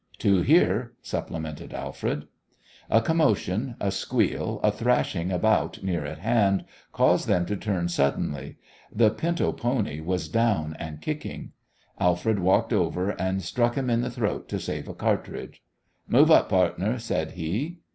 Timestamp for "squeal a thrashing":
3.91-5.31